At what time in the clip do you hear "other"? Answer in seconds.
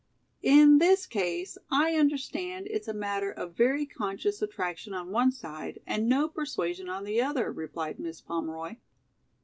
7.21-7.51